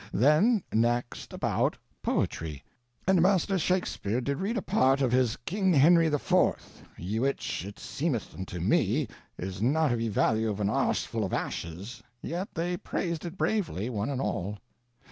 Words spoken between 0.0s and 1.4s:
Then next